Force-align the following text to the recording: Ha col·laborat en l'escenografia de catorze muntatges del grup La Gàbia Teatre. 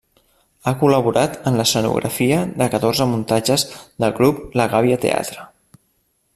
Ha 0.69 0.71
col·laborat 0.83 1.35
en 1.51 1.59
l'escenografia 1.59 2.39
de 2.63 2.69
catorze 2.77 3.09
muntatges 3.13 3.67
del 4.05 4.19
grup 4.21 4.43
La 4.61 4.69
Gàbia 4.75 4.99
Teatre. 5.05 5.49